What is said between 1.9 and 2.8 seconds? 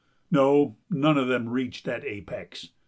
apex.